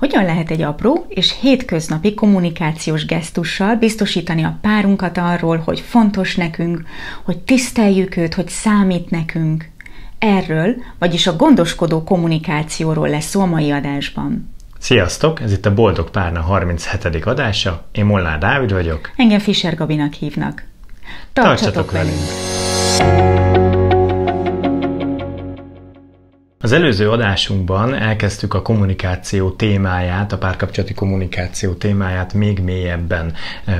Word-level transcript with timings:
Hogyan 0.00 0.24
lehet 0.24 0.50
egy 0.50 0.62
apró 0.62 1.06
és 1.08 1.34
hétköznapi 1.40 2.14
kommunikációs 2.14 3.04
gesztussal 3.04 3.74
biztosítani 3.76 4.44
a 4.44 4.58
párunkat 4.60 5.18
arról, 5.18 5.56
hogy 5.58 5.80
fontos 5.80 6.36
nekünk, 6.36 6.82
hogy 7.22 7.38
tiszteljük 7.38 8.16
őt, 8.16 8.34
hogy 8.34 8.48
számít 8.48 9.10
nekünk? 9.10 9.70
Erről, 10.18 10.74
vagyis 10.98 11.26
a 11.26 11.36
gondoskodó 11.36 12.02
kommunikációról 12.04 13.08
lesz 13.08 13.28
szó 13.28 13.40
a 13.40 13.46
mai 13.46 13.70
adásban. 13.70 14.54
Sziasztok! 14.78 15.40
Ez 15.40 15.52
itt 15.52 15.66
a 15.66 15.74
Boldog 15.74 16.10
Párna 16.10 16.40
37. 16.40 17.24
adása. 17.24 17.88
Én 17.92 18.04
Molnár 18.04 18.38
Dávid 18.38 18.72
vagyok. 18.72 19.10
Engem 19.16 19.38
Fischer 19.38 19.74
Gabinak 19.74 20.12
hívnak. 20.12 20.64
Tartsatok, 21.32 21.84
Tartsatok 21.84 21.90
velünk! 21.90 22.16
velünk. 22.98 23.61
Az 26.62 26.72
előző 26.72 27.10
adásunkban 27.10 27.94
elkezdtük 27.94 28.54
a 28.54 28.62
kommunikáció 28.62 29.50
témáját, 29.50 30.32
a 30.32 30.38
párkapcsolati 30.38 30.94
kommunikáció 30.94 31.72
témáját 31.72 32.34
még 32.34 32.58
mélyebben 32.58 33.32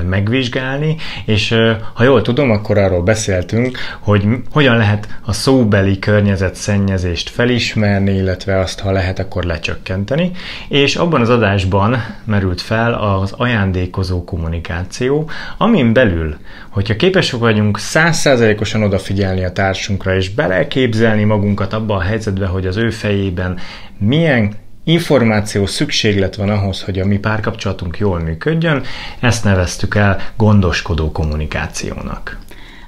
megvizsgálni, 0.09 0.95
és 1.25 1.55
ha 1.93 2.03
jól 2.03 2.21
tudom, 2.21 2.51
akkor 2.51 2.77
arról 2.77 3.01
beszéltünk, 3.01 3.77
hogy 3.99 4.25
hogyan 4.51 4.77
lehet 4.77 5.07
a 5.21 5.33
szóbeli 5.33 5.99
környezet 5.99 6.55
szennyezést 6.55 7.29
felismerni, 7.29 8.11
illetve 8.11 8.59
azt, 8.59 8.79
ha 8.79 8.91
lehet, 8.91 9.19
akkor 9.19 9.43
lecsökkenteni. 9.43 10.31
És 10.67 10.95
abban 10.95 11.21
az 11.21 11.29
adásban 11.29 12.03
merült 12.23 12.61
fel 12.61 12.93
az 12.93 13.31
ajándékozó 13.31 14.23
kommunikáció, 14.23 15.29
amin 15.57 15.93
belül, 15.93 16.35
hogyha 16.69 16.95
képesek 16.95 17.39
vagyunk 17.39 17.79
százszázalékosan 17.79 18.83
odafigyelni 18.83 19.43
a 19.43 19.51
társunkra, 19.51 20.15
és 20.15 20.29
beleképzelni 20.29 21.23
magunkat 21.23 21.73
abba 21.73 21.95
a 21.95 22.01
helyzetbe, 22.01 22.45
hogy 22.45 22.65
az 22.65 22.72
ő 22.77 22.89
fejében 22.89 23.59
milyen 23.97 24.53
információ 24.83 25.65
szükséglet 25.65 26.35
van 26.35 26.49
ahhoz, 26.49 26.81
hogy 26.81 26.99
a 26.99 27.05
mi 27.05 27.17
párkapcsolatunk 27.17 27.97
jól 27.97 28.19
működjön, 28.19 28.83
ezt 29.19 29.43
neveztük 29.43 29.95
el 29.95 30.21
gondoskodó 30.37 31.11
kommunikációnak. 31.11 32.41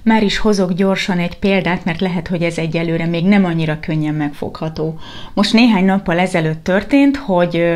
Már 0.04 0.24
is 0.24 0.38
hozok 0.38 0.74
gyorsan 0.74 1.20
egy 1.20 1.38
példát, 1.40 1.86
mert 1.86 2.02
lehet, 2.02 2.28
hogy 2.28 2.42
ez 2.42 2.58
egyelőre 2.58 3.06
még 3.06 3.26
nem 3.26 3.46
annyira 3.46 3.80
könnyen 3.80 4.14
megfogható. 4.14 5.00
Most 5.34 5.54
néhány 5.54 5.86
nappal 5.86 6.20
ezelőtt 6.20 6.64
történt, 6.64 7.18
hogy 7.18 7.74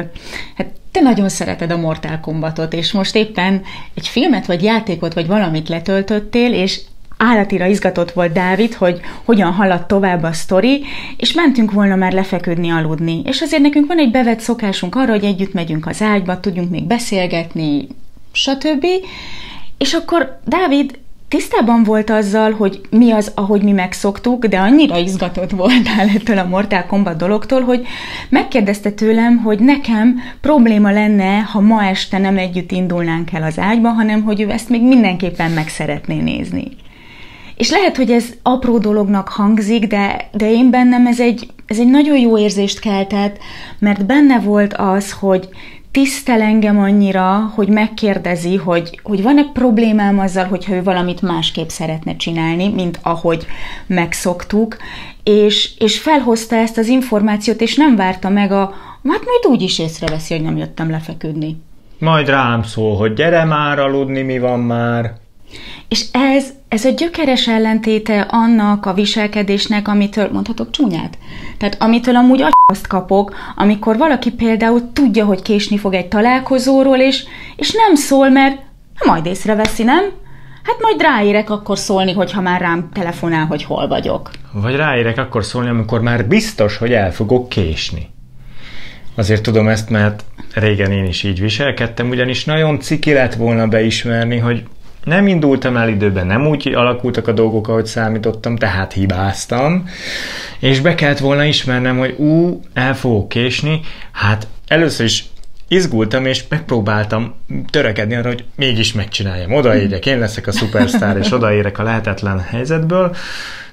hát 0.55 0.67
te 0.91 1.01
nagyon 1.01 1.29
szereted 1.29 1.71
a 1.71 1.77
Mortal 1.77 2.19
Kombatot, 2.19 2.73
és 2.73 2.91
most 2.91 3.15
éppen 3.15 3.61
egy 3.93 4.07
filmet, 4.07 4.45
vagy 4.45 4.63
játékot, 4.63 5.13
vagy 5.13 5.27
valamit 5.27 5.69
letöltöttél, 5.69 6.53
és 6.53 6.81
állatira 7.21 7.65
izgatott 7.65 8.11
volt 8.11 8.31
Dávid, 8.31 8.73
hogy 8.73 8.99
hogyan 9.25 9.51
halad 9.51 9.85
tovább 9.85 10.23
a 10.23 10.33
sztori, 10.33 10.83
és 11.17 11.33
mentünk 11.33 11.71
volna 11.71 11.95
már 11.95 12.11
lefeküdni, 12.11 12.69
aludni. 12.69 13.21
És 13.25 13.41
azért 13.41 13.61
nekünk 13.61 13.87
van 13.87 13.99
egy 13.99 14.11
bevett 14.11 14.39
szokásunk 14.39 14.95
arra, 14.95 15.11
hogy 15.11 15.23
együtt 15.23 15.53
megyünk 15.53 15.87
az 15.87 16.01
ágyba, 16.01 16.39
tudjunk 16.39 16.69
még 16.69 16.83
beszélgetni, 16.83 17.87
stb. 18.31 18.85
És 19.77 19.93
akkor 19.93 20.39
Dávid 20.45 20.99
tisztában 21.27 21.83
volt 21.83 22.09
azzal, 22.09 22.51
hogy 22.51 22.81
mi 22.89 23.11
az, 23.11 23.31
ahogy 23.35 23.61
mi 23.61 23.71
megszoktuk, 23.71 24.45
de 24.45 24.59
annyira 24.59 24.97
izgatott 24.97 25.51
voltál 25.51 26.09
ettől 26.15 26.37
a 26.37 26.47
Mortal 26.47 26.85
Kombat 26.85 27.17
dologtól, 27.17 27.61
hogy 27.61 27.85
megkérdezte 28.29 28.91
tőlem, 28.91 29.37
hogy 29.37 29.59
nekem 29.59 30.19
probléma 30.41 30.91
lenne, 30.91 31.37
ha 31.39 31.59
ma 31.59 31.83
este 31.83 32.17
nem 32.17 32.37
együtt 32.37 32.71
indulnánk 32.71 33.33
el 33.33 33.43
az 33.43 33.59
ágyba, 33.59 33.89
hanem 33.89 34.23
hogy 34.23 34.41
ő 34.41 34.49
ezt 34.49 34.69
még 34.69 34.83
mindenképpen 34.83 35.51
meg 35.51 35.67
szeretné 35.67 36.19
nézni. 36.19 36.67
És 37.59 37.69
lehet, 37.69 37.97
hogy 37.97 38.11
ez 38.11 38.25
apró 38.41 38.77
dolognak 38.77 39.27
hangzik, 39.27 39.87
de, 39.87 40.29
de 40.31 40.51
én 40.51 40.69
bennem 40.69 41.07
ez 41.07 41.19
egy, 41.19 41.47
ez 41.65 41.79
egy 41.79 41.89
nagyon 41.89 42.17
jó 42.17 42.37
érzést 42.37 42.79
keltett, 42.79 43.37
mert 43.79 44.05
benne 44.05 44.39
volt 44.39 44.73
az, 44.73 45.11
hogy 45.11 45.49
tisztel 45.91 46.41
engem 46.41 46.79
annyira, 46.79 47.51
hogy 47.55 47.67
megkérdezi, 47.67 48.55
hogy, 48.55 48.99
hogy 49.03 49.23
van-e 49.23 49.43
problémám 49.53 50.19
azzal, 50.19 50.45
hogyha 50.45 50.73
ő 50.73 50.83
valamit 50.83 51.21
másképp 51.21 51.67
szeretne 51.67 52.15
csinálni, 52.15 52.69
mint 52.69 52.99
ahogy 53.01 53.45
megszoktuk, 53.87 54.77
és, 55.23 55.77
és 55.77 55.99
felhozta 55.99 56.55
ezt 56.55 56.77
az 56.77 56.87
információt, 56.87 57.61
és 57.61 57.75
nem 57.75 57.95
várta 57.95 58.29
meg 58.29 58.51
a, 58.51 58.73
hát 59.03 59.25
majd 59.25 59.45
úgy 59.49 59.61
is 59.61 59.79
észreveszi, 59.79 60.33
hogy 60.33 60.43
nem 60.43 60.57
jöttem 60.57 60.89
lefeküdni. 60.89 61.61
Majd 61.97 62.27
rám 62.29 62.63
szól, 62.63 62.95
hogy 62.95 63.13
gyere 63.13 63.43
már 63.43 63.79
aludni, 63.79 64.21
mi 64.21 64.39
van 64.39 64.59
már. 64.59 65.13
És 65.87 66.05
ez, 66.11 66.57
ez 66.69 66.85
a 66.85 66.89
gyökeres 66.89 67.47
ellentéte 67.47 68.21
annak 68.21 68.85
a 68.85 68.93
viselkedésnek, 68.93 69.87
amitől, 69.87 70.29
mondhatok 70.31 70.71
csúnyát? 70.71 71.17
Tehát 71.57 71.81
amitől 71.81 72.15
amúgy 72.15 72.43
azt 72.65 72.87
kapok, 72.87 73.35
amikor 73.55 73.97
valaki 73.97 74.31
például 74.31 74.91
tudja, 74.93 75.25
hogy 75.25 75.41
késni 75.41 75.77
fog 75.77 75.93
egy 75.93 76.07
találkozóról, 76.07 76.97
és, 76.97 77.23
és 77.55 77.71
nem 77.71 77.95
szól, 77.95 78.29
mert 78.29 78.61
majd 79.05 79.25
észreveszi, 79.25 79.83
nem? 79.83 80.03
Hát 80.63 80.81
majd 80.81 81.01
ráérek 81.01 81.49
akkor 81.49 81.77
szólni, 81.77 82.13
hogyha 82.13 82.41
már 82.41 82.61
rám 82.61 82.89
telefonál, 82.93 83.45
hogy 83.45 83.63
hol 83.63 83.87
vagyok. 83.87 84.31
Vagy 84.51 84.75
ráérek 84.75 85.17
akkor 85.17 85.45
szólni, 85.45 85.69
amikor 85.69 86.01
már 86.01 86.27
biztos, 86.27 86.77
hogy 86.77 86.91
el 86.91 87.11
fogok 87.11 87.49
késni. 87.49 88.09
Azért 89.15 89.43
tudom 89.43 89.67
ezt, 89.67 89.89
mert 89.89 90.23
régen 90.53 90.91
én 90.91 91.05
is 91.05 91.23
így 91.23 91.39
viselkedtem, 91.39 92.09
ugyanis 92.09 92.45
nagyon 92.45 92.79
ciki 92.79 93.13
lett 93.13 93.33
volna 93.33 93.67
beismerni, 93.67 94.37
hogy 94.37 94.63
nem 95.03 95.27
indultam 95.27 95.77
el 95.77 95.89
időben, 95.89 96.27
nem 96.27 96.47
úgy 96.47 96.73
alakultak 96.73 97.27
a 97.27 97.31
dolgok, 97.31 97.67
ahogy 97.67 97.85
számítottam, 97.85 98.55
tehát 98.55 98.93
hibáztam, 98.93 99.89
és 100.59 100.79
be 100.79 100.95
kellett 100.95 101.19
volna 101.19 101.43
ismernem, 101.43 101.97
hogy 101.97 102.15
ú, 102.17 102.61
el 102.73 102.95
fogok 102.95 103.29
késni, 103.29 103.81
hát 104.11 104.47
először 104.67 105.05
is 105.05 105.25
izgultam, 105.67 106.25
és 106.25 106.43
megpróbáltam 106.49 107.35
törekedni 107.69 108.15
arra, 108.15 108.27
hogy 108.27 108.43
mégis 108.55 108.93
megcsináljam. 108.93 109.53
Odaérjek, 109.53 110.05
én 110.05 110.19
leszek 110.19 110.47
a 110.47 110.51
szupersztár, 110.51 111.17
és 111.17 111.31
odaérek 111.31 111.79
a 111.79 111.83
lehetetlen 111.83 112.39
helyzetből, 112.39 113.15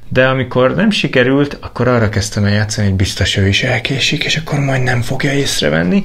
de 0.08 0.26
amikor 0.26 0.74
nem 0.74 0.90
sikerült, 0.90 1.58
akkor 1.60 1.88
arra 1.88 2.08
kezdtem 2.08 2.44
el 2.44 2.52
játszani, 2.52 2.86
hogy 2.86 2.96
biztos 2.96 3.36
ő 3.36 3.48
is 3.48 3.62
elkésik, 3.62 4.24
és 4.24 4.36
akkor 4.36 4.58
majd 4.58 4.82
nem 4.82 5.02
fogja 5.02 5.32
észrevenni, 5.32 6.02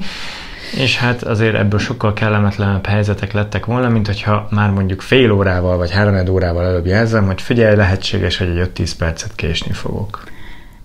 és 0.76 0.96
hát 0.96 1.22
azért 1.22 1.54
ebből 1.54 1.78
sokkal 1.78 2.12
kellemetlenebb 2.12 2.86
helyzetek 2.86 3.32
lettek 3.32 3.66
volna, 3.66 3.88
mint 3.88 4.06
hogyha 4.06 4.48
már 4.50 4.70
mondjuk 4.70 5.00
fél 5.00 5.30
órával 5.30 5.76
vagy 5.76 5.90
három 5.90 6.28
órával 6.28 6.64
előbb 6.64 6.86
jelzem, 6.86 7.26
hogy 7.26 7.42
figyelj, 7.42 7.76
lehetséges, 7.76 8.38
hogy 8.38 8.48
egy 8.48 8.70
5-10 8.74 8.92
percet 8.98 9.34
késni 9.34 9.72
fogok. 9.72 10.24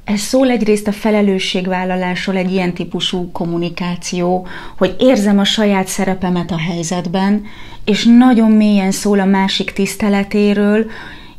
Ez 0.03 0.20
szól 0.20 0.50
egyrészt 0.50 0.88
a 0.88 0.92
felelősségvállalásról, 0.92 2.36
egy 2.36 2.52
ilyen 2.52 2.74
típusú 2.74 3.31
kommunikáció, 3.31 4.48
hogy 4.78 4.96
érzem 5.00 5.40
a 5.40 5.44
saját 5.44 5.88
szerepemet 5.88 6.52
a 6.52 6.59
helyzetben, 6.59 7.46
és 7.86 8.06
nagyon 8.18 8.52
mélyen 8.52 8.92
szól 8.92 9.19
a 9.19 9.25
másik 9.25 9.72
tiszteletéről, 9.72 10.86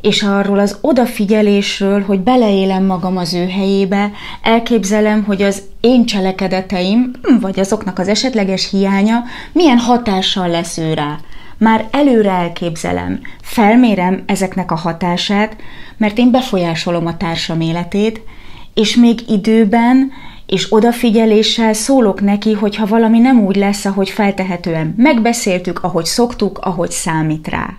és 0.00 0.22
arról 0.22 0.59
az 0.59 0.78
odafigyelésről, 0.80 2.03
hogy 2.03 2.20
beleélem 2.20 2.84
magam 2.84 3.16
az 3.16 3.34
ő 3.34 3.48
helyébe, 3.48 4.10
elképzelem, 4.42 5.25
hogy 5.25 5.42
az 5.42 5.62
én 5.81 6.06
cselekedeteim, 6.06 7.11
vagy 7.41 7.61
azoknak 7.61 7.99
az 7.99 8.09
esetleges 8.09 8.71
hiánya 8.71 9.25
milyen 9.53 9.78
hatással 9.78 10.49
lesz 10.49 10.78
ő 10.78 10.94
rá. 10.94 11.19
Már 11.59 11.89
előre 11.91 12.31
elképzelem, 12.31 13.21
felmérem 13.43 14.22
ezeknek 14.27 14.71
a 14.71 14.77
hatását, 14.77 15.56
mert 15.97 16.19
én 16.19 16.31
befolyásolom 16.31 17.06
a 17.06 17.16
társam 17.16 17.61
életét, 17.61 18.21
és 18.75 18.97
még 18.97 19.21
időben 19.28 20.11
és 20.47 20.72
odafigyeléssel 20.72 21.72
szólok 21.72 22.21
neki, 22.21 22.53
hogyha 22.53 22.87
valami 22.87 23.19
nem 23.19 23.41
úgy 23.41 23.56
lesz, 23.56 23.84
ahogy 23.84 24.09
feltehetően 24.09 24.95
megbeszéltük, 24.97 25.84
ahogy 25.84 26.05
szoktuk, 26.05 26.59
ahogy 26.59 26.91
számít 26.91 27.49
rá. 27.49 27.78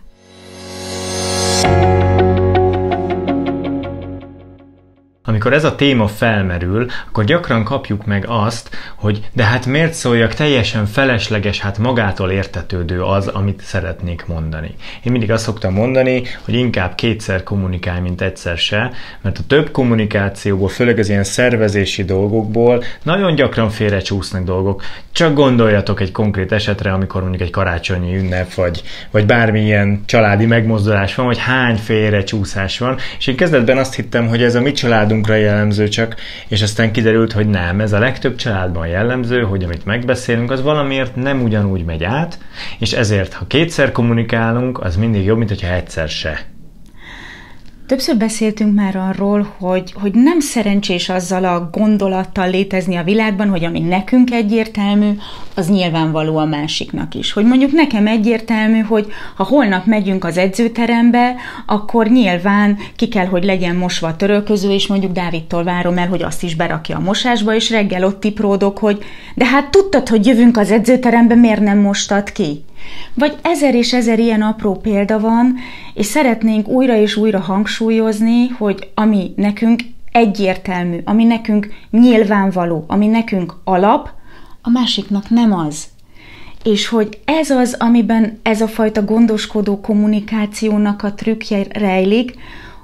Amikor 5.29 5.53
ez 5.53 5.63
a 5.63 5.75
téma 5.75 6.07
felmerül, 6.07 6.87
akkor 7.07 7.23
gyakran 7.23 7.63
kapjuk 7.63 8.05
meg 8.05 8.25
azt, 8.27 8.75
hogy 8.95 9.29
de 9.33 9.43
hát 9.43 9.65
miért 9.65 9.93
szóljak 9.93 10.33
teljesen 10.33 10.85
felesleges, 10.85 11.59
hát 11.59 11.77
magától 11.77 12.31
értetődő 12.31 13.01
az, 13.01 13.27
amit 13.27 13.61
szeretnék 13.61 14.25
mondani. 14.25 14.75
Én 15.03 15.11
mindig 15.11 15.31
azt 15.31 15.43
szoktam 15.43 15.73
mondani, 15.73 16.21
hogy 16.45 16.53
inkább 16.53 16.95
kétszer 16.95 17.43
kommunikálj, 17.43 17.99
mint 17.99 18.21
egyszer 18.21 18.57
se, 18.57 18.91
mert 19.21 19.37
a 19.37 19.43
több 19.47 19.71
kommunikációból, 19.71 20.67
főleg 20.69 20.99
az 20.99 21.09
ilyen 21.09 21.23
szervezési 21.23 22.03
dolgokból 22.03 22.83
nagyon 23.03 23.35
gyakran 23.35 23.69
félrecsúsznak 23.69 24.43
dolgok. 24.43 24.83
Csak 25.11 25.33
gondoljatok 25.33 25.99
egy 25.99 26.11
konkrét 26.11 26.51
esetre, 26.51 26.91
amikor 26.91 27.21
mondjuk 27.21 27.41
egy 27.41 27.49
karácsonyi 27.49 28.17
ünnep, 28.17 28.53
vagy, 28.53 28.83
vagy 29.11 29.25
bármilyen 29.25 30.03
családi 30.05 30.45
megmozdulás 30.45 31.15
van, 31.15 31.25
vagy 31.25 31.37
hány 31.37 31.75
félrecsúszás 31.75 32.77
van, 32.79 32.97
és 33.17 33.27
én 33.27 33.35
kezdetben 33.35 33.77
azt 33.77 33.95
hittem, 33.95 34.27
hogy 34.27 34.43
ez 34.43 34.55
a 34.55 34.61
mi 34.61 34.71
családunk 34.71 35.18
családunkra 35.23 35.35
jellemző 35.35 35.87
csak, 35.87 36.15
és 36.47 36.61
aztán 36.61 36.91
kiderült, 36.91 37.31
hogy 37.31 37.47
nem, 37.47 37.79
ez 37.79 37.93
a 37.93 37.99
legtöbb 37.99 38.35
családban 38.35 38.87
jellemző, 38.87 39.41
hogy 39.41 39.63
amit 39.63 39.85
megbeszélünk, 39.85 40.51
az 40.51 40.61
valamiért 40.61 41.15
nem 41.15 41.41
ugyanúgy 41.41 41.85
megy 41.85 42.03
át, 42.03 42.37
és 42.79 42.93
ezért, 42.93 43.33
ha 43.33 43.47
kétszer 43.47 43.91
kommunikálunk, 43.91 44.79
az 44.79 44.95
mindig 44.95 45.25
jobb, 45.25 45.37
mint 45.37 45.49
hogyha 45.49 45.73
egyszer 45.73 46.09
se. 46.09 46.48
Többször 47.89 48.17
beszéltünk 48.17 48.75
már 48.75 48.95
arról, 48.95 49.53
hogy, 49.57 49.93
hogy 50.01 50.11
nem 50.13 50.39
szerencsés 50.39 51.09
azzal 51.09 51.45
a 51.45 51.69
gondolattal 51.71 52.49
létezni 52.49 52.95
a 52.95 53.03
világban, 53.03 53.49
hogy 53.49 53.63
ami 53.63 53.79
nekünk 53.79 54.31
egyértelmű, 54.31 55.09
az 55.55 55.69
nyilvánvaló 55.69 56.37
a 56.37 56.45
másiknak 56.45 57.15
is. 57.15 57.31
Hogy 57.31 57.45
mondjuk 57.45 57.71
nekem 57.71 58.07
egyértelmű, 58.07 58.79
hogy 58.79 59.07
ha 59.35 59.43
holnap 59.43 59.85
megyünk 59.85 60.23
az 60.23 60.37
edzőterembe, 60.37 61.35
akkor 61.65 62.07
nyilván 62.07 62.77
ki 62.95 63.07
kell, 63.07 63.25
hogy 63.25 63.43
legyen 63.43 63.75
mosva 63.75 64.07
a 64.07 64.15
törölköző, 64.15 64.71
és 64.71 64.87
mondjuk 64.87 65.11
Dávidtól 65.11 65.63
várom 65.63 65.97
el, 65.97 66.07
hogy 66.07 66.23
azt 66.23 66.43
is 66.43 66.55
berakja 66.55 66.97
a 66.97 67.01
mosásba, 67.01 67.55
és 67.55 67.69
reggel 67.69 68.03
ott 68.03 68.19
tipródok, 68.19 68.77
hogy 68.77 69.03
de 69.35 69.45
hát 69.45 69.71
tudtad, 69.71 70.09
hogy 70.09 70.25
jövünk 70.25 70.57
az 70.57 70.71
edzőterembe, 70.71 71.35
miért 71.35 71.61
nem 71.61 71.77
mostad 71.77 72.31
ki? 72.31 72.63
Vagy 73.13 73.37
ezer 73.41 73.75
és 73.75 73.93
ezer 73.93 74.19
ilyen 74.19 74.41
apró 74.41 74.75
példa 74.75 75.19
van, 75.19 75.55
és 75.93 76.05
szeretnénk 76.05 76.67
újra 76.67 76.95
és 76.95 77.15
újra 77.15 77.39
hangsúlyozni, 77.39 78.47
hogy 78.47 78.89
ami 78.93 79.33
nekünk 79.35 79.81
egyértelmű, 80.11 80.97
ami 81.03 81.23
nekünk 81.23 81.67
nyilvánvaló, 81.91 82.85
ami 82.87 83.07
nekünk 83.07 83.55
alap, 83.63 84.09
a 84.61 84.69
másiknak 84.69 85.29
nem 85.29 85.53
az. 85.53 85.83
És 86.63 86.87
hogy 86.87 87.19
ez 87.25 87.49
az, 87.49 87.75
amiben 87.79 88.39
ez 88.43 88.61
a 88.61 88.67
fajta 88.67 89.03
gondoskodó 89.05 89.79
kommunikációnak 89.81 91.03
a 91.03 91.13
trükkje 91.13 91.65
rejlik, 91.69 92.35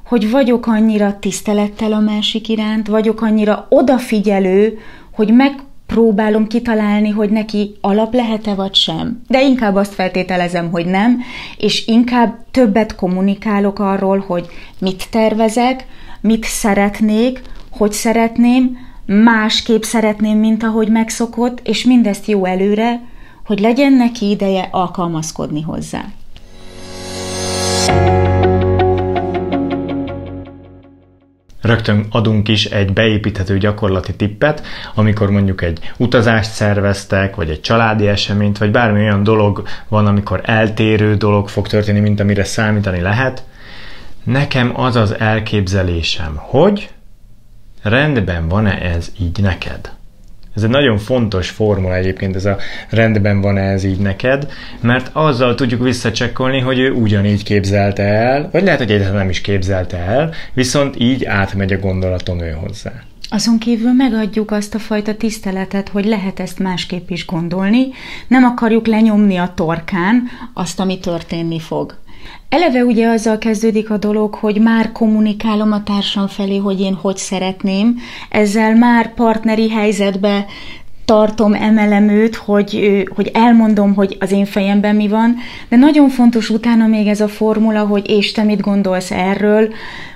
hogy 0.05 0.29
vagyok 0.29 0.67
annyira 0.67 1.19
tisztelettel 1.19 1.93
a 1.93 1.99
másik 1.99 2.49
iránt, 2.49 2.87
vagyok 2.87 3.21
annyira 3.21 3.65
odafigyelő, 3.69 4.77
hogy 5.11 5.33
meg 5.33 5.59
próbálom 5.85 6.47
kitalálni, 6.47 7.09
hogy 7.09 7.29
neki 7.29 7.75
alap 7.81 8.13
lehet-e 8.13 8.53
vagy 8.53 8.75
sem. 8.75 9.21
De 9.27 9.41
inkább 9.41 9.75
azt 9.75 9.93
feltételezem, 9.93 10.71
hogy 10.71 10.85
nem, 10.85 11.21
és 11.57 11.87
inkább 11.87 12.37
többet 12.51 12.95
kommunikálok 12.95 13.79
arról, 13.79 14.23
hogy 14.27 14.45
mit 14.79 15.07
tervezek, 15.09 15.85
mit 16.21 16.43
szeretnék, 16.43 17.41
hogy 17.71 17.91
szeretném, 17.91 18.77
másképp 19.05 19.81
szeretném, 19.81 20.37
mint 20.37 20.63
ahogy 20.63 20.89
megszokott, 20.89 21.67
és 21.67 21.83
mindezt 21.83 22.25
jó 22.27 22.45
előre, 22.45 23.01
hogy 23.45 23.59
legyen 23.59 23.93
neki 23.93 24.29
ideje 24.29 24.67
alkalmazkodni 24.71 25.61
hozzá. 25.61 26.05
Rögtön 31.65 32.05
adunk 32.09 32.47
is 32.47 32.65
egy 32.65 32.93
beépíthető 32.93 33.57
gyakorlati 33.57 34.15
tippet, 34.15 34.61
amikor 34.95 35.29
mondjuk 35.29 35.61
egy 35.61 35.79
utazást 35.97 36.51
szerveztek, 36.51 37.35
vagy 37.35 37.49
egy 37.49 37.61
családi 37.61 38.07
eseményt, 38.07 38.57
vagy 38.57 38.71
bármi 38.71 38.99
olyan 38.99 39.23
dolog 39.23 39.67
van, 39.87 40.05
amikor 40.05 40.41
eltérő 40.43 41.15
dolog 41.15 41.49
fog 41.49 41.67
történni, 41.67 41.99
mint 41.99 42.19
amire 42.19 42.43
számítani 42.43 43.01
lehet. 43.01 43.43
Nekem 44.23 44.79
az 44.79 44.95
az 44.95 45.19
elképzelésem, 45.19 46.35
hogy 46.35 46.89
rendben 47.81 48.47
van-e 48.47 48.81
ez 48.81 49.11
így 49.19 49.39
neked? 49.41 49.91
Ez 50.55 50.63
egy 50.63 50.69
nagyon 50.69 50.97
fontos 50.97 51.49
formula 51.49 51.95
egyébként, 51.95 52.35
ez 52.35 52.45
a 52.45 52.57
rendben 52.89 53.41
van 53.41 53.57
ez 53.57 53.83
így 53.83 53.99
neked, 53.99 54.47
mert 54.81 55.09
azzal 55.13 55.55
tudjuk 55.55 55.83
visszacsekkolni, 55.83 56.59
hogy 56.59 56.79
ő 56.79 56.91
ugyanígy 56.91 57.43
képzelte 57.43 58.03
el, 58.03 58.49
vagy 58.51 58.63
lehet, 58.63 58.79
hogy 58.79 58.91
egyáltalán 58.91 59.19
nem 59.19 59.29
is 59.29 59.41
képzelte 59.41 59.97
el, 59.97 60.33
viszont 60.53 60.99
így 60.99 61.25
átmegy 61.25 61.73
a 61.73 61.79
gondolatom 61.79 62.39
ő 62.39 62.51
hozzá. 62.51 62.91
Azon 63.29 63.59
kívül 63.59 63.93
megadjuk 63.93 64.51
azt 64.51 64.75
a 64.75 64.79
fajta 64.79 65.15
tiszteletet, 65.15 65.89
hogy 65.89 66.05
lehet 66.05 66.39
ezt 66.39 66.59
másképp 66.59 67.09
is 67.09 67.25
gondolni, 67.25 67.87
nem 68.27 68.43
akarjuk 68.43 68.87
lenyomni 68.87 69.35
a 69.37 69.51
torkán 69.55 70.23
azt, 70.53 70.79
ami 70.79 70.99
történni 70.99 71.59
fog. 71.59 71.95
Eleve 72.49 72.83
ugye 72.83 73.07
azzal 73.07 73.37
kezdődik 73.37 73.89
a 73.89 73.97
dolog, 73.97 74.33
hogy 74.33 74.61
már 74.61 74.91
kommunikálom 74.91 75.71
a 75.71 75.83
társam 75.83 76.27
felé, 76.27 76.57
hogy 76.57 76.79
én 76.79 76.93
hogy 76.93 77.17
szeretném, 77.17 77.97
ezzel 78.29 78.75
már 78.75 79.13
partneri 79.13 79.69
helyzetbe 79.69 80.45
tartom, 81.05 81.53
emelem 81.53 82.09
őt, 82.09 82.35
hogy, 82.35 83.03
hogy 83.15 83.31
elmondom, 83.33 83.93
hogy 83.93 84.17
az 84.19 84.31
én 84.31 84.45
fejemben 84.45 84.95
mi 84.95 85.07
van, 85.07 85.35
de 85.69 85.75
nagyon 85.75 86.09
fontos 86.09 86.49
utána 86.49 86.87
még 86.87 87.07
ez 87.07 87.21
a 87.21 87.27
formula, 87.27 87.85
hogy 87.85 88.09
és 88.09 88.31
te 88.31 88.43
mit 88.43 88.61
gondolsz 88.61 89.11
erről, 89.11 89.73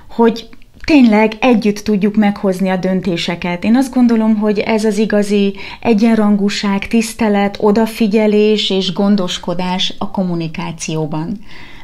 hogy 0.10 0.50
tényleg 0.86 1.34
együtt 1.40 1.78
tudjuk 1.78 2.16
meghozni 2.16 2.70
a 2.70 2.76
döntéseket. 2.76 3.64
Én 3.64 3.76
azt 3.76 3.94
gondolom, 3.94 4.38
hogy 4.38 4.60
ez 4.60 4.84
az 4.84 4.98
igazi 4.98 5.56
egyenrangúság, 5.82 6.88
tisztelet, 6.88 7.58
odafigyelés 7.60 8.70
és 8.70 8.94
gondoskodás 8.94 9.94
a 9.98 10.12
kommunikációban. 10.12 11.40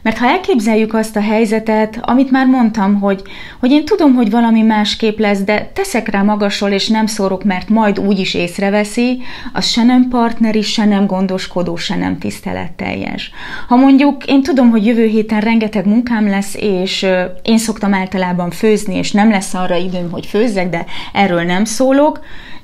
Mert 0.05 0.17
ha 0.17 0.27
elképzeljük 0.27 0.93
azt 0.93 1.15
a 1.15 1.21
helyzetet, 1.21 1.99
amit 2.01 2.31
már 2.31 2.47
mondtam, 2.47 2.99
hogy, 2.99 3.21
hogy 3.59 3.71
én 3.71 3.85
tudom, 3.85 4.13
hogy 4.13 4.29
valami 4.29 4.61
másképp 4.61 5.19
lesz, 5.19 5.39
de 5.39 5.71
teszek 5.73 6.07
rá 6.07 6.21
magasról, 6.21 6.69
és 6.69 6.87
nem 6.87 7.05
szórok, 7.05 7.43
mert 7.43 7.69
majd 7.69 7.99
úgy 7.99 8.19
is 8.19 8.33
észreveszi, 8.33 9.21
az 9.53 9.67
se 9.67 9.83
nem 9.83 10.07
partneri, 10.07 10.61
se 10.61 10.85
nem 10.85 11.05
gondoskodó, 11.05 11.75
se 11.75 11.95
nem 11.95 12.17
tiszteletteljes. 12.17 13.31
Ha 13.67 13.75
mondjuk 13.75 14.25
én 14.25 14.43
tudom, 14.43 14.69
hogy 14.69 14.85
jövő 14.85 15.05
héten 15.05 15.39
rengeteg 15.39 15.85
munkám 15.85 16.27
lesz, 16.27 16.55
és 16.55 17.05
én 17.43 17.57
szoktam 17.57 17.93
általában 17.93 18.51
főzni, 18.51 18.95
és 18.95 19.11
nem 19.11 19.29
lesz 19.29 19.53
arra 19.53 19.75
időm, 19.75 20.11
hogy 20.11 20.25
főzzek, 20.25 20.69
de 20.69 20.85
erről 21.13 21.43
nem 21.43 21.65
szólok, 21.65 22.19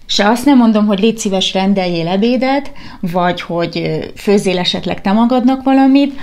se 0.06 0.28
azt 0.28 0.46
nem 0.46 0.58
mondom, 0.58 0.86
hogy 0.86 1.00
légy 1.00 1.18
szíves, 1.18 1.54
rendeljél 1.54 2.08
ebédet, 2.08 2.72
vagy 3.00 3.42
hogy 3.42 4.00
főzzél 4.16 4.60
esetleg 4.60 5.02
te 5.02 5.12
magadnak 5.12 5.64
valamit, 5.64 6.20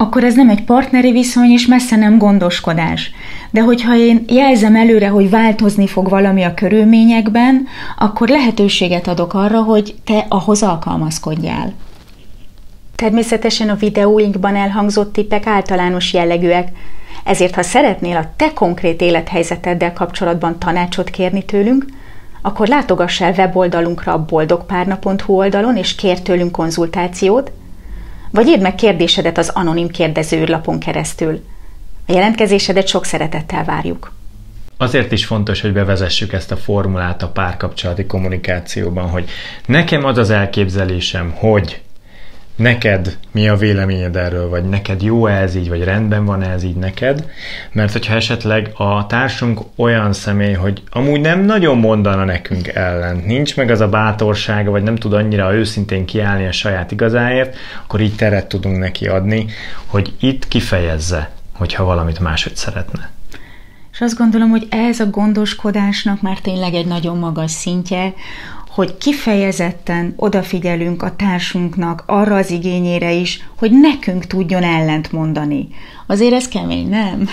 akkor 0.00 0.24
ez 0.24 0.34
nem 0.34 0.48
egy 0.48 0.64
partneri 0.64 1.12
viszony, 1.12 1.50
és 1.50 1.66
messze 1.66 1.96
nem 1.96 2.18
gondoskodás. 2.18 3.10
De 3.50 3.60
hogyha 3.60 3.96
én 3.96 4.24
jelzem 4.28 4.76
előre, 4.76 5.08
hogy 5.08 5.30
változni 5.30 5.86
fog 5.86 6.08
valami 6.08 6.42
a 6.42 6.54
körülményekben, 6.54 7.66
akkor 7.98 8.28
lehetőséget 8.28 9.08
adok 9.08 9.34
arra, 9.34 9.62
hogy 9.62 9.94
te 10.04 10.26
ahhoz 10.28 10.62
alkalmazkodjál. 10.62 11.72
Természetesen 12.94 13.68
a 13.68 13.74
videóinkban 13.74 14.56
elhangzott 14.56 15.12
tippek 15.12 15.46
általános 15.46 16.12
jellegűek, 16.12 16.68
ezért 17.24 17.54
ha 17.54 17.62
szeretnél 17.62 18.16
a 18.16 18.32
te 18.36 18.52
konkrét 18.52 19.00
élethelyzeteddel 19.00 19.92
kapcsolatban 19.92 20.58
tanácsot 20.58 21.10
kérni 21.10 21.44
tőlünk, 21.44 21.84
akkor 22.42 22.68
látogass 22.68 23.20
el 23.20 23.32
weboldalunkra 23.32 24.12
a 24.12 24.24
boldogpárna.hu 24.24 25.34
oldalon, 25.34 25.76
és 25.76 25.94
kér 25.94 26.20
tőlünk 26.20 26.52
konzultációt, 26.52 27.52
vagy 28.30 28.46
írd 28.46 28.60
meg 28.60 28.74
kérdésedet 28.74 29.38
az 29.38 29.48
anonim 29.48 29.88
kérdezőlapon 29.88 30.78
keresztül. 30.78 31.44
A 32.06 32.12
jelentkezésedet 32.12 32.86
sok 32.86 33.04
szeretettel 33.04 33.64
várjuk. 33.64 34.12
Azért 34.76 35.12
is 35.12 35.26
fontos, 35.26 35.60
hogy 35.60 35.72
bevezessük 35.72 36.32
ezt 36.32 36.52
a 36.52 36.56
formulát 36.56 37.22
a 37.22 37.28
párkapcsolati 37.28 38.06
kommunikációban, 38.06 39.08
hogy 39.08 39.30
nekem 39.66 40.04
az 40.04 40.18
az 40.18 40.30
elképzelésem, 40.30 41.30
hogy 41.34 41.80
neked 42.58 43.18
mi 43.30 43.48
a 43.48 43.56
véleményed 43.56 44.16
erről, 44.16 44.48
vagy 44.48 44.64
neked 44.64 45.02
jó 45.02 45.26
-e 45.26 45.40
ez 45.40 45.54
így, 45.54 45.68
vagy 45.68 45.84
rendben 45.84 46.24
van 46.24 46.42
-e 46.42 46.50
ez 46.50 46.62
így 46.62 46.76
neked, 46.76 47.30
mert 47.72 47.92
hogyha 47.92 48.14
esetleg 48.14 48.70
a 48.74 49.06
társunk 49.06 49.60
olyan 49.76 50.12
személy, 50.12 50.52
hogy 50.52 50.82
amúgy 50.90 51.20
nem 51.20 51.40
nagyon 51.40 51.78
mondana 51.78 52.24
nekünk 52.24 52.68
ellent, 52.68 53.26
nincs 53.26 53.56
meg 53.56 53.70
az 53.70 53.80
a 53.80 53.88
bátorsága, 53.88 54.70
vagy 54.70 54.82
nem 54.82 54.96
tud 54.96 55.12
annyira 55.12 55.54
őszintén 55.54 56.04
kiállni 56.04 56.46
a 56.46 56.52
saját 56.52 56.90
igazáért, 56.92 57.56
akkor 57.84 58.00
így 58.00 58.14
teret 58.14 58.46
tudunk 58.46 58.78
neki 58.78 59.06
adni, 59.06 59.46
hogy 59.86 60.12
itt 60.20 60.48
kifejezze, 60.48 61.30
hogyha 61.52 61.84
valamit 61.84 62.20
máshogy 62.20 62.56
szeretne. 62.56 63.10
És 63.92 64.00
azt 64.00 64.18
gondolom, 64.18 64.48
hogy 64.48 64.66
ez 64.70 65.00
a 65.00 65.06
gondoskodásnak 65.06 66.22
már 66.22 66.38
tényleg 66.38 66.74
egy 66.74 66.86
nagyon 66.86 67.18
magas 67.18 67.50
szintje, 67.50 68.14
hogy 68.68 68.96
kifejezetten 68.96 70.12
odafigyelünk 70.16 71.02
a 71.02 71.16
társunknak 71.16 72.02
arra 72.06 72.36
az 72.36 72.50
igényére 72.50 73.12
is, 73.12 73.48
hogy 73.56 73.70
nekünk 73.80 74.26
tudjon 74.26 74.62
ellent 74.62 75.12
mondani. 75.12 75.68
Azért 76.06 76.32
ez 76.32 76.48
kemény, 76.48 76.88
nem? 76.88 77.28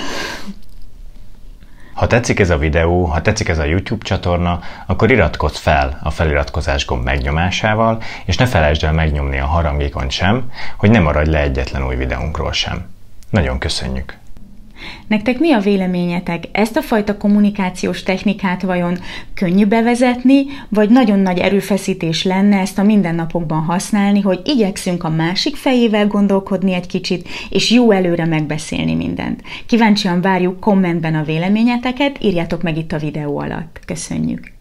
Ha 1.94 2.08
tetszik 2.08 2.40
ez 2.40 2.50
a 2.50 2.58
videó, 2.58 3.04
ha 3.06 3.22
tetszik 3.22 3.50
ez 3.50 3.58
a 3.58 3.64
YouTube 3.64 4.06
csatorna, 4.06 4.60
akkor 4.86 5.12
iratkozz 5.12 5.58
fel 5.58 6.00
a 6.04 6.12
feliratkozás 6.12 6.86
gomb 6.86 7.04
megnyomásával, 7.04 8.02
és 8.26 8.38
ne 8.38 8.46
felejtsd 8.46 8.84
el 8.84 8.94
megnyomni 8.94 9.40
a 9.40 9.46
harangékon 9.46 10.10
sem, 10.10 10.52
hogy 10.78 10.90
ne 10.90 11.00
maradj 11.00 11.30
le 11.30 11.42
egyetlen 11.42 11.86
új 11.86 11.96
videónkról 11.96 12.52
sem. 12.52 12.86
Nagyon 13.30 13.60
köszönjük! 13.60 14.25
Nektek 15.08 15.40
mi 15.40 15.52
a 15.52 15.60
véleményetek? 15.60 16.44
Ezt 16.52 16.78
a 16.78 16.82
fajta 16.82 17.18
kommunikációs 17.18 18.04
technikát 18.04 18.62
vajon 18.62 18.98
könnyű 19.34 19.66
bevezetni, 19.66 20.46
vagy 20.70 20.90
nagyon 20.90 21.20
nagy 21.20 21.40
erőfeszítés 21.40 22.24
lenne 22.24 22.60
ezt 22.60 22.78
a 22.80 22.84
mindennapokban 22.84 23.64
használni, 23.64 24.22
hogy 24.22 24.42
igyekszünk 24.46 25.04
a 25.04 25.10
másik 25.10 25.56
fejével 25.56 26.08
gondolkodni 26.08 26.74
egy 26.74 26.88
kicsit, 26.88 27.28
és 27.50 27.72
jó 27.72 27.92
előre 27.92 28.26
megbeszélni 28.26 28.96
mindent. 28.96 29.42
Kíváncsian 29.66 30.22
várjuk 30.22 30.60
kommentben 30.60 31.16
a 31.16 31.24
véleményeteket, 31.24 32.18
írjátok 32.22 32.62
meg 32.62 32.78
itt 32.78 32.92
a 32.92 32.98
videó 32.98 33.40
alatt. 33.40 33.80
Köszönjük! 33.86 34.55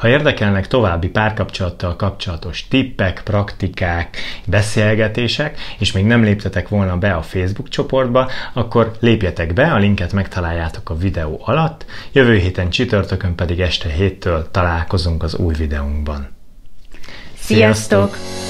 Ha 0.00 0.08
érdekelnek 0.08 0.66
további 0.66 1.08
párkapcsolattal 1.08 1.96
kapcsolatos 1.96 2.68
tippek, 2.68 3.20
praktikák, 3.24 4.16
beszélgetések, 4.46 5.58
és 5.78 5.92
még 5.92 6.04
nem 6.04 6.22
léptetek 6.22 6.68
volna 6.68 6.96
be 6.96 7.14
a 7.14 7.22
Facebook 7.22 7.68
csoportba, 7.68 8.30
akkor 8.52 8.92
lépjetek 9.00 9.52
be, 9.52 9.72
a 9.72 9.78
linket 9.78 10.12
megtaláljátok 10.12 10.90
a 10.90 10.96
videó 10.96 11.40
alatt, 11.44 11.84
jövő 12.12 12.36
héten 12.36 12.70
csütörtökön 12.70 13.34
pedig 13.34 13.60
este 13.60 13.88
héttől 13.88 14.50
találkozunk 14.50 15.22
az 15.22 15.34
új 15.34 15.54
videónkban. 15.54 16.28
Sziasztok! 17.34 18.14
Sziasztok! 18.14 18.49